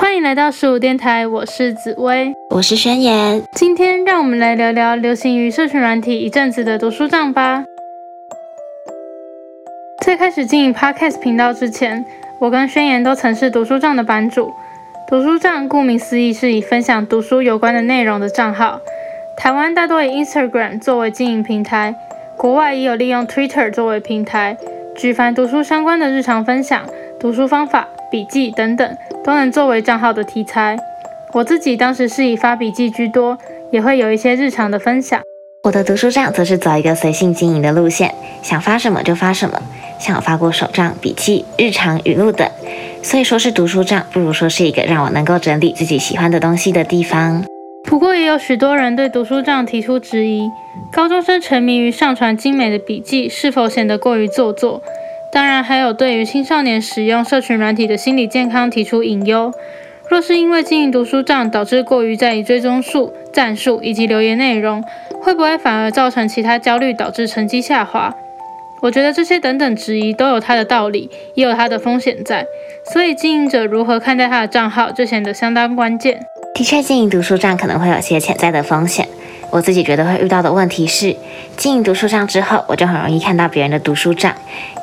[0.00, 3.42] 欢迎来到十五电台，我是紫薇，我是宣言。
[3.56, 7.64] 今天让我们来聊聊流行于社群软体一阵子的读书账吧。
[10.04, 12.04] 在开始经营 Podcast 频道之前，
[12.38, 14.52] 我跟宣言都曾是读书账的版主。
[15.08, 18.80] 读书账顾名思义是以分享读书有关的内容的账号。
[19.36, 21.92] 台湾大多以 Instagram 作为经营平台，
[22.36, 24.56] 国外也有利用 Twitter 作为平台，
[24.94, 26.86] 举凡读书相关的日常分享、
[27.18, 28.96] 读书方法、笔记等等，
[29.28, 30.74] 都能作为账号的题材。
[31.34, 33.36] 我自己当时是以发笔记居多，
[33.70, 35.20] 也会有一些日常的分享。
[35.64, 39.60] 我的读书账则是走一个随性经营的路线，想发什么就发什么。
[39.98, 42.48] 像我发过手账、笔记、日常语录等，
[43.02, 47.44] 所以说是读书账，不如说是一个让我能够整理自己喜欢的东西的地方。
[47.84, 50.50] 不过也有许多人对读书账提出质疑：
[50.90, 54.82] 高中生沉迷于上传精美的笔记，是否显得过于做作？
[55.30, 59.52] 当然，还有对于青少年使用社群软体的心理健康提出隐忧。
[60.08, 64.82] 若是因为经营读书账导致过于在意追踪数、赞数以及留言内容，
[65.20, 68.14] 会不会反而造成其他焦虑，导致成绩下滑？
[68.80, 72.46] 我觉得这些等等质疑都有它的道理，也有它的风险在，
[72.92, 76.20] 所以经营者如何看待他的账号就显得相当关键。
[76.54, 79.06] 的确，经营读书账可能会有些潜在的风险。
[79.50, 81.16] 我自己觉得会遇到的问题是，
[81.56, 84.34] 经营读书账之后，我就很容易看到别人的读书账，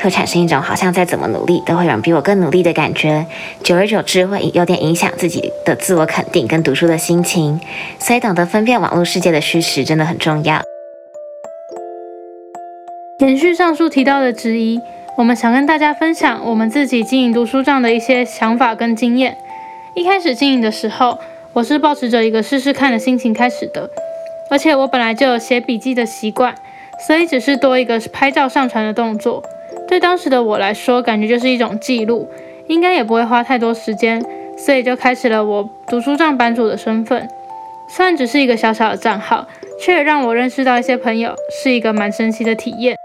[0.00, 3.24] 会产生一种好像再怎么努力都会有人比我更努力的感觉，
[3.62, 7.60] 久而久之会有点影响自己的自我肯定跟读书的心情。
[8.00, 10.60] 所以懂得分辨网络世界的虚实真的很重要。
[13.20, 14.80] 延续上述提到的质疑，
[15.16, 19.36] 我们想跟大家分享我们自己经营读书账的一些想法跟经验。
[19.94, 21.18] 一开始经营的时候，
[21.52, 23.90] 我是抱持着一个试试看的心情开始的，
[24.50, 26.54] 而且我本来就有写笔记的习惯，
[27.06, 29.42] 所以只是多一个拍照上传的动作，
[29.86, 32.28] 对当时的我来说，感觉就是一种记录，
[32.66, 34.24] 应该也不会花太多时间，
[34.56, 37.28] 所以就开始了我读书账版主的身份。
[37.90, 39.46] 虽然只是一个小小的账号，
[39.80, 42.96] 却让我认识到一些朋友，是一个蛮神奇的体验。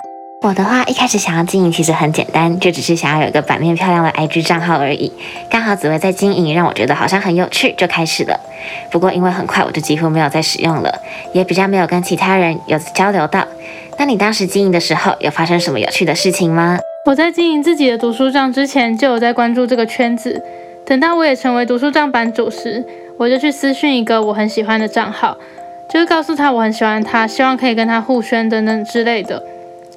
[0.42, 5.10] 我的话一开始想要经营其实很简单，就只是想要有一个版面漂亮的 IG 账号而已。
[5.50, 8.38] 刚好紫薇在经营，让我觉得好像很有趣，就开始了。
[8.90, 11.01] 不过因为很快我就几乎没有再使用了，
[11.34, 13.46] 也比较没有跟其他人有交流到。
[13.97, 16.79] 那你当时经营的时候有发生什么有趣的事情吗？
[17.06, 20.41] 我在经营自己的读书账之前就有在关注这个圈子，
[20.85, 22.84] 等到我也成为读书账版主时，
[23.18, 25.38] 我就去私讯一个我很喜欢的账号，
[25.90, 29.44] 就是告诉他我很喜欢他，希望可以跟他互宣等等之类的。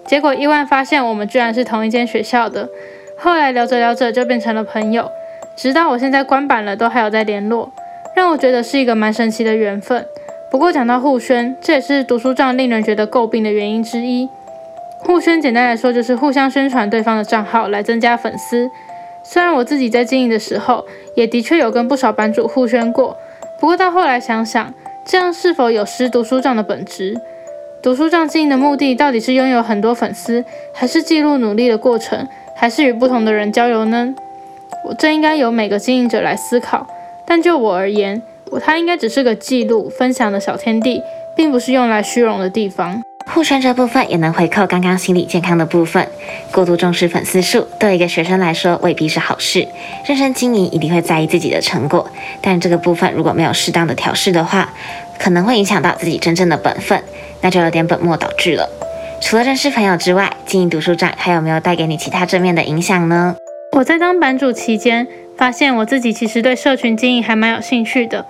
[0.05, 2.69] 结果意外发现，我们居然是同一间学校的。
[3.17, 5.11] 后来聊着聊着就变成了朋友，
[5.57, 7.73] 直到我现在关版了，都还有在联络，
[8.17, 10.07] 让我觉得是一个蛮神奇的缘分。
[10.51, 14.27] 不过讲到互宣，这也是读书账令人觉得诟病的原因之一。
[15.01, 18.71] 互宣简单来说就是互相宣传对方的账号来增加粉丝。
[19.23, 23.15] 虽然我自己在经营的时候，也的确有跟不少版主互宣过，
[23.61, 24.73] 不过到后来想想，
[25.05, 27.21] 这样是否有失读书账的本质？
[27.83, 34.15] 读书账经营的目的到底是拥有很多粉丝，还是记录努力的过程，还是与不同的人交流呢？
[34.89, 36.87] 我这应该由每个经营者来思考。
[37.27, 41.03] 但就我而言，我它应该只是个记录分享的小天地，
[41.37, 43.03] 并不是用来虚荣的地方。
[43.29, 46.07] 互宣这部分也能回扣刚刚心理健康的部分。
[46.53, 49.67] 过度重视粉丝数，对一个学生来说未必是好事。
[50.07, 52.09] 认真经营一定会在意自己的成果，
[52.41, 54.73] 但这个部分如果没有适当的调试的话，
[55.19, 57.03] 可能会影响到自己真正的本分。
[57.41, 58.71] 那就有点本末倒置了。
[59.21, 63.35] 除了认识朋友之外，经营读书站还有没有带给你其他正面的影响呢？
[63.73, 68.25] 我在当版主期间，发现我自己其实对社群经营还蛮有兴趣的。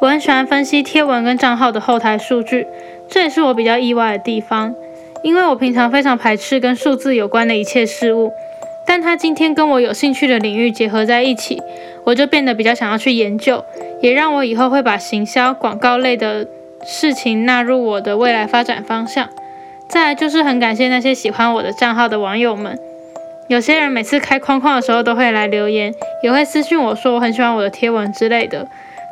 [0.00, 2.66] 我很喜欢分析贴文跟账号的后台数据，
[3.08, 4.74] 这也是我比较意外的地方。
[5.22, 8.32] 因为我平常非常排斥跟数字有关的一切事物，
[8.86, 11.62] 但他今天跟我有兴趣的领域结合在一起，
[12.04, 13.64] 我就变得比较想要去研究，
[14.00, 16.46] 也让我以后会把行销广告类的。
[16.88, 19.28] 事情纳入我的未来发展方向。
[19.88, 22.78] 再来就是很感谢那些喜欢我的账号的网友们，
[23.48, 28.66] 有些人每次开框框的时候都会来留言，也会私信我说我很喜欢我的贴文之类的，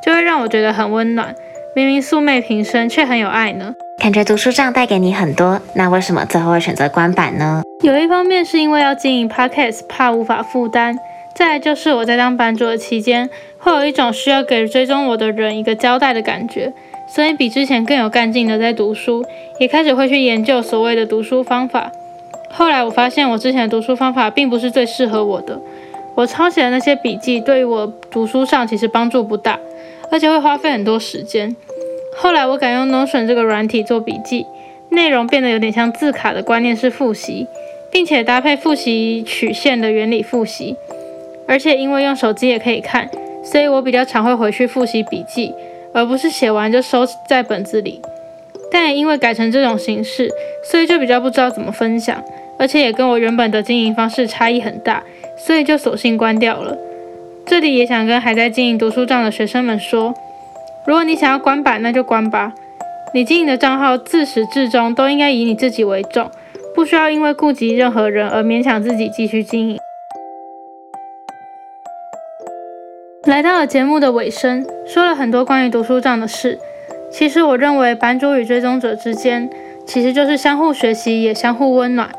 [0.04, 1.34] 就会让我觉得很温暖。
[1.76, 3.74] 明明素昧平生，却很有爱呢。
[3.98, 7.62] 感觉读书账带给你很多，那为什么最后会选择关版呢？
[7.82, 10.94] 有一方面是因为要经营 podcast，怕无法负担；
[11.34, 16.72] 再来就是我在当版主的期间，会有一种需要给追踪我的人一个交代的感觉。
[17.06, 19.24] 所以比之前更有干劲的在读书，
[19.60, 21.92] 也开始会去研究所谓的读书方法。
[22.56, 25.60] 后来我发现我之前的读书方法并不是最适合我的，
[26.14, 29.58] 我抄写的那些笔记对于我读书上其实帮助不大，
[30.08, 31.54] 而且会花费很多时间。
[32.16, 34.46] 后来我改用 Notion 这个软体做笔记，
[34.90, 37.48] 内容变得有点像字卡的观念式复习，
[37.90, 40.76] 并且搭配复习曲线的原理复习，
[41.48, 43.10] 而且因为用手机也可以看。
[43.42, 45.52] 所以我比较常会回去复习笔记，
[45.92, 48.00] 而不是写完就收在本子里。
[48.70, 50.30] 但也因为改成这种形式，
[50.64, 52.24] 所以就比较不知道怎么分享，
[52.58, 55.02] 而且也跟我原本的经营方式差异很大，
[55.36, 56.76] 所以就索性关掉了。
[57.46, 60.14] 这里也想跟还在经营读书账的学生们说，
[60.86, 62.52] 如果你想要关版，那就关吧。
[63.12, 66.30] 你经营的账号自始至终都应该以你自己为重。
[66.74, 69.78] 不需要因为顾及任何人而勉强自己继续经营。
[73.24, 76.58] 来到了节目的尾声，说了很多关于读书账的事。
[77.12, 79.48] 其实我认为版主与追踪者之间，
[79.86, 82.10] 其实就是相互学习，也相互温暖。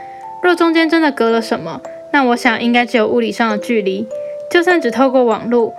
[0.46, 1.82] 若中间真的隔了什么，
[2.12, 4.08] 那我想应该只有物理上的距离。
[4.52, 5.74] 就算只透过网络，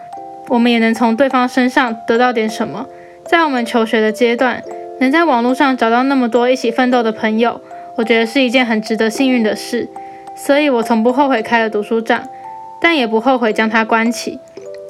[0.48, 2.86] 我们也能从对方身上得到点什么。
[3.24, 4.62] 在我们求学的阶段，
[4.98, 7.60] 能在网络上找到那么多一起奋斗的朋友。
[7.96, 9.88] 我觉得是一件很值得幸运的事，
[10.34, 12.28] 所以我从不后悔开了读书站，
[12.80, 14.38] 但也不后悔将它关起。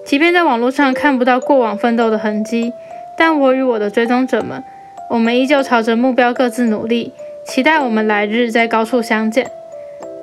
[0.07, 2.73] 即便在网络上看不到过往奋斗的痕迹，
[3.17, 4.65] 但我与我的追踪者们，
[5.11, 7.13] 我们依旧朝着目标各自努力，
[7.47, 9.47] 期待我们来日在高处相见。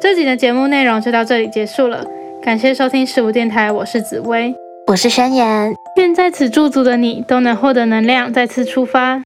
[0.03, 2.05] 这集的节目内容就到这里结束了，
[2.43, 4.53] 感谢收听十五电台，我是紫薇，
[4.87, 9.22] 我是宣言，愿在此驻足的你都能获得能量，再次出发。